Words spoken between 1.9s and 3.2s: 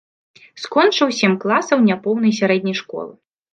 няпоўнай сярэдняй школы.